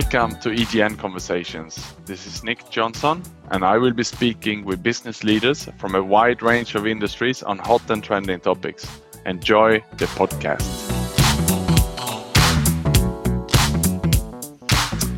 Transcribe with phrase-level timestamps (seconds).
[0.00, 1.92] Welcome to EGN Conversations.
[2.04, 6.40] This is Nick Johnson, and I will be speaking with business leaders from a wide
[6.40, 8.86] range of industries on hot and trending topics.
[9.26, 10.68] Enjoy the podcast.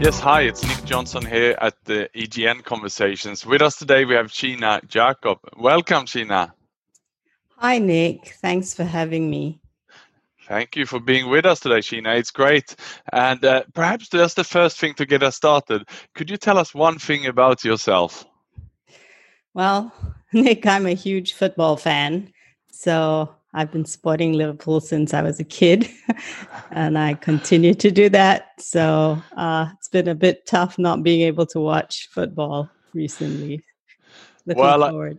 [0.00, 3.44] Yes, hi, it's Nick Johnson here at the EGN Conversations.
[3.44, 5.38] With us today, we have Sheena Jacob.
[5.54, 6.50] Welcome, Sheena.
[7.58, 8.38] Hi, Nick.
[8.40, 9.61] Thanks for having me.
[10.52, 12.18] Thank you for being with us today, Sheena.
[12.18, 12.76] It's great.
[13.10, 16.74] And uh, perhaps just the first thing to get us started, could you tell us
[16.74, 18.26] one thing about yourself?
[19.54, 19.90] Well,
[20.34, 22.34] Nick, I'm a huge football fan.
[22.70, 25.88] So I've been supporting Liverpool since I was a kid,
[26.70, 28.50] and I continue to do that.
[28.58, 33.64] So uh, it's been a bit tough not being able to watch football recently.
[34.44, 35.18] Looking well, forward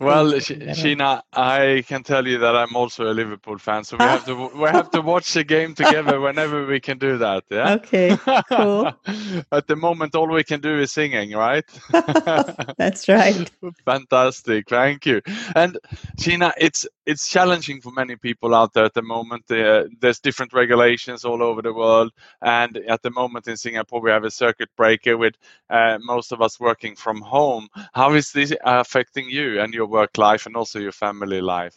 [0.00, 4.24] well, Sheena, I can tell you that I'm also a Liverpool fan, so we have
[4.26, 7.44] to we have to watch the game together whenever we can do that.
[7.50, 7.74] Yeah.
[7.74, 8.16] Okay.
[8.48, 8.92] Cool.
[9.52, 11.64] At the moment, all we can do is singing, right?
[12.78, 13.50] That's right.
[13.84, 14.68] Fantastic.
[14.68, 15.20] Thank you.
[15.56, 15.78] And
[16.18, 19.50] Sheena, it's it's challenging for many people out there at the moment.
[19.50, 24.10] Uh, there's different regulations all over the world, and at the moment in Singapore, we
[24.10, 25.34] have a circuit breaker with
[25.70, 27.68] uh, most of us working from home.
[27.94, 31.76] How is this affecting you and your work life and also your family life?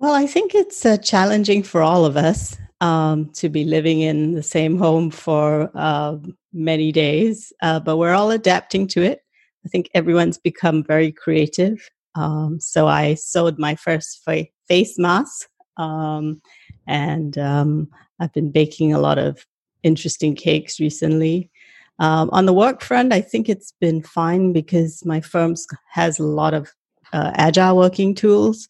[0.00, 4.32] Well, I think it's uh, challenging for all of us um, to be living in
[4.32, 6.16] the same home for uh,
[6.52, 9.20] many days, uh, but we're all adapting to it.
[9.66, 11.90] I think everyone's become very creative.
[12.14, 16.40] Um, so I sewed my first fa- face mask, um,
[16.86, 17.88] and um,
[18.20, 19.44] I've been baking a lot of
[19.82, 21.50] interesting cakes recently.
[21.98, 25.54] Um, on the work front, I think it's been fine because my firm
[25.90, 26.72] has a lot of
[27.12, 28.68] uh, agile working tools.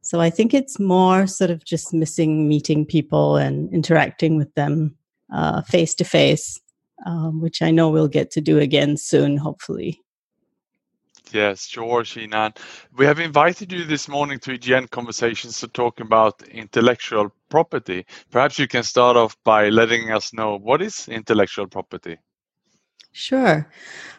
[0.00, 4.96] So I think it's more sort of just missing meeting people and interacting with them
[5.66, 6.60] face to face,
[7.34, 10.00] which I know we'll get to do again soon, hopefully.
[11.32, 12.54] Yes, sure, Sheena.
[12.96, 18.04] We have invited you this morning to EGN Conversations to talk about intellectual property.
[18.30, 22.18] Perhaps you can start off by letting us know what is intellectual property?
[23.12, 23.70] Sure.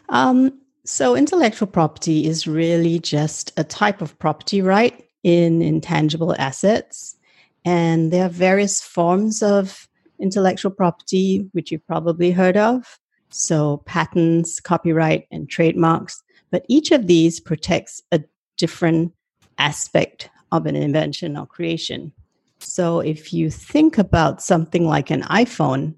[0.08, 7.16] Um, so, intellectual property is really just a type of property right in intangible assets.
[7.64, 9.88] And there are various forms of
[10.20, 12.98] intellectual property, which you've probably heard of.
[13.30, 16.22] So, patents, copyright, and trademarks.
[16.50, 18.22] But each of these protects a
[18.56, 19.12] different
[19.58, 22.12] aspect of an invention or creation.
[22.60, 25.94] So, if you think about something like an iPhone,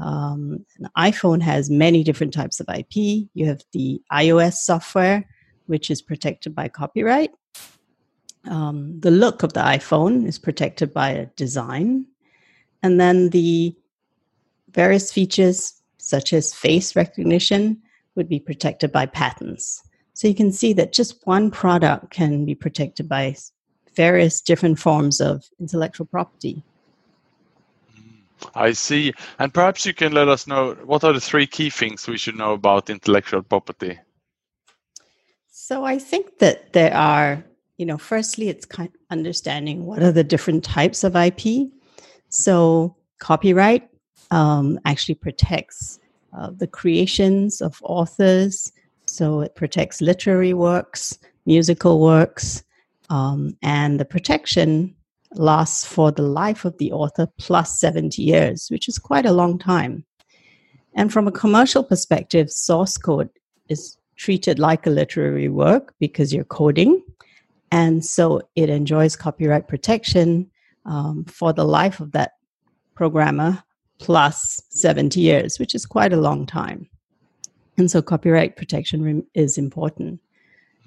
[0.00, 3.28] um, an iPhone has many different types of IP.
[3.34, 5.24] You have the iOS software,
[5.66, 7.30] which is protected by copyright.
[8.48, 12.06] Um, the look of the iPhone is protected by a design.
[12.82, 13.74] And then the
[14.70, 17.82] various features, such as face recognition,
[18.14, 19.82] would be protected by patents.
[20.14, 23.36] So you can see that just one product can be protected by
[23.94, 26.62] various different forms of intellectual property.
[28.54, 29.12] I see.
[29.38, 32.36] And perhaps you can let us know what are the three key things we should
[32.36, 33.98] know about intellectual property?
[35.50, 37.44] So I think that there are,
[37.78, 41.68] you know, firstly, it's kind of understanding what are the different types of IP.
[42.28, 43.88] So copyright
[44.30, 45.98] um, actually protects
[46.36, 48.72] uh, the creations of authors.
[49.06, 52.62] So it protects literary works, musical works,
[53.10, 54.94] um, and the protection
[55.34, 59.58] lasts for the life of the author plus 70 years, which is quite a long
[59.58, 60.04] time.
[60.94, 63.30] And from a commercial perspective, source code
[63.68, 67.02] is treated like a literary work because you're coding.
[67.70, 70.50] And so it enjoys copyright protection
[70.86, 72.32] um, for the life of that
[72.94, 73.62] programmer
[73.98, 76.88] plus 70 years, which is quite a long time.
[77.76, 80.20] And so copyright protection is important.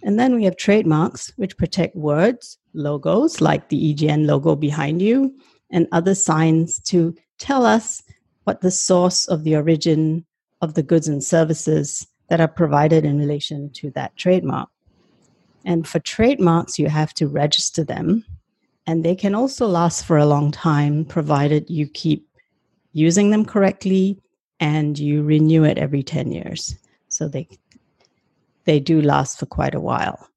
[0.03, 5.36] And then we have trademarks, which protect words, logos, like the EGN logo behind you,
[5.71, 8.03] and other signs to tell us
[8.44, 10.25] what the source of the origin
[10.62, 14.69] of the goods and services that are provided in relation to that trademark.
[15.65, 18.25] And for trademarks, you have to register them,
[18.88, 22.27] and they can also last for a long time, provided you keep
[22.94, 24.19] using them correctly
[24.59, 26.75] and you renew it every 10 years.
[27.07, 27.47] So they
[28.71, 30.29] they do last for quite a while.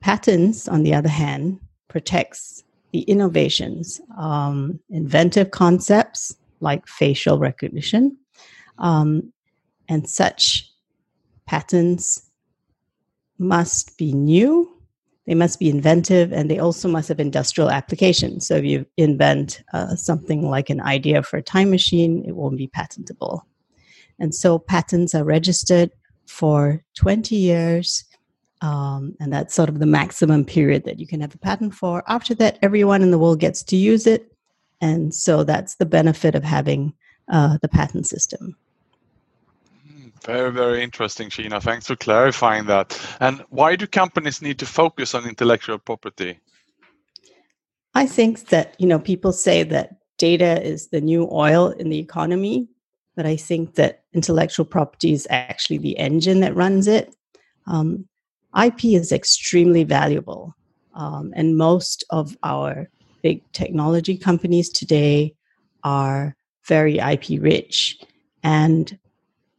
[0.00, 1.58] Patents, on the other hand,
[1.88, 8.14] protects the innovations, um, inventive concepts like facial recognition,
[8.76, 9.32] um,
[9.88, 10.70] and such
[11.46, 12.28] patents
[13.38, 14.70] must be new,
[15.26, 18.38] they must be inventive, and they also must have industrial application.
[18.38, 22.58] So if you invent uh, something like an idea for a time machine, it won't
[22.58, 23.46] be patentable.
[24.18, 25.90] And so patents are registered
[26.32, 28.04] for 20 years.
[28.62, 32.02] Um, and that's sort of the maximum period that you can have a patent for.
[32.06, 34.32] After that, everyone in the world gets to use it.
[34.80, 36.94] And so that's the benefit of having
[37.30, 38.56] uh, the patent system.
[39.86, 41.60] Hmm, very, very interesting, Sheena.
[41.62, 42.98] Thanks for clarifying that.
[43.20, 46.38] And why do companies need to focus on intellectual property?
[47.94, 51.98] I think that, you know, people say that data is the new oil in the
[51.98, 52.68] economy,
[53.16, 57.14] but I think that intellectual property is actually the engine that runs it.
[57.66, 58.06] Um,
[58.60, 60.54] IP is extremely valuable,
[60.94, 62.88] um, and most of our
[63.22, 65.34] big technology companies today
[65.84, 67.98] are very IP rich.
[68.42, 68.98] And,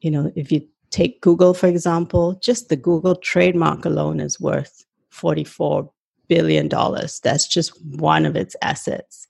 [0.02, 4.86] you know, if you take Google, for example, just the Google trademark alone is worth
[5.10, 5.90] 44
[6.28, 7.20] billion dollars.
[7.20, 9.28] That's just one of its assets.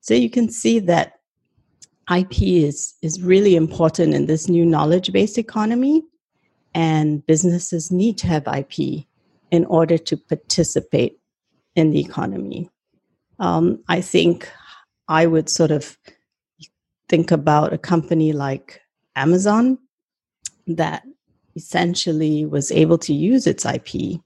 [0.00, 1.14] So you can see that
[2.14, 6.02] IP is, is really important in this new knowledge based economy,
[6.74, 9.06] and businesses need to have IP
[9.50, 11.18] in order to participate
[11.76, 12.68] in the economy.
[13.38, 14.50] Um, I think
[15.08, 15.96] I would sort of
[17.08, 18.80] think about a company like
[19.16, 19.78] Amazon
[20.66, 21.04] that
[21.56, 24.20] essentially was able to use its IP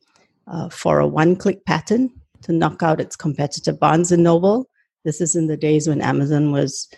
[0.46, 4.68] uh, for a one-click patent to knock out its competitor Barnes and Noble.
[5.04, 6.88] This is in the days when Amazon was,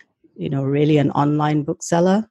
[0.41, 2.29] you know, really an online bookseller.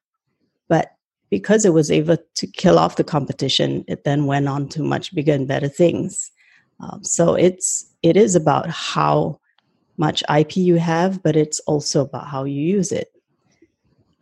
[0.68, 0.92] But
[1.30, 5.14] because it was able to kill off the competition, it then went on to much
[5.14, 6.32] bigger and better things.
[6.80, 9.40] Um, so it's it is about how
[9.98, 13.10] much IP you have, but it's also about how you use it.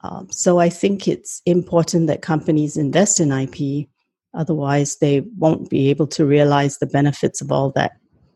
[0.01, 3.87] Um, so I think it's important that companies invest in IP
[4.37, 7.93] Otherwise, they won't be able to realize the benefits of all that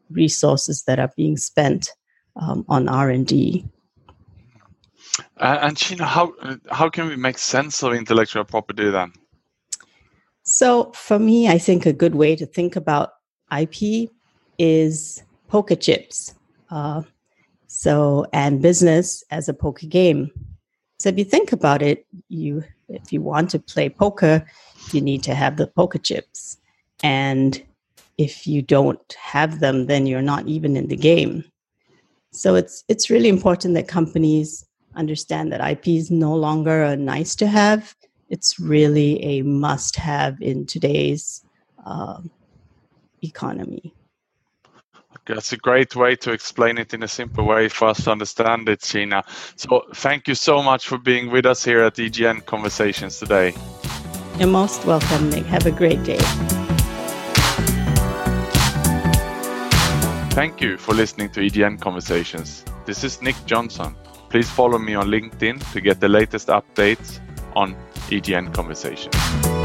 [0.09, 1.89] resources that are being spent
[2.36, 3.63] um, on R&D.
[5.38, 6.33] Uh, and Sheena, how
[6.71, 9.13] how can we make sense of intellectual property then?
[10.44, 13.12] So, for me, I think a good way to think about
[13.57, 14.09] IP
[14.57, 16.33] is poker chips.
[16.69, 17.03] Uh,
[17.68, 20.31] so, and business as a poker game.
[21.00, 24.45] So, if you think about it, you if you want to play poker,
[24.91, 26.57] you need to have the poker chips.
[27.03, 27.62] And
[28.18, 31.44] if you don't have them, then you're not even in the game.
[32.31, 34.65] So it's it's really important that companies
[34.95, 37.95] understand that IP is no longer a nice to have.
[38.29, 41.43] It's really a must have in today's
[41.85, 42.21] uh,
[43.21, 43.93] economy.
[45.25, 48.67] That's a great way to explain it in a simple way for us to understand
[48.67, 49.23] it, Sheena.
[49.55, 53.53] So thank you so much for being with us here at EGN Conversations today.
[54.39, 55.45] You're most welcome, Nick.
[55.45, 56.19] Have a great day.
[60.31, 62.65] Thank you for listening to EGN Conversations.
[62.85, 63.95] This is Nick Johnson.
[64.31, 67.19] Please follow me on LinkedIn to get the latest updates
[67.54, 67.75] on
[68.10, 69.60] EGN Conversations.